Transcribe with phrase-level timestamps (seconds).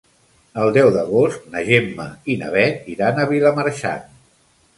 [0.61, 4.11] El deu d'agost na Gemma i na Bet iran a Vilamarxant.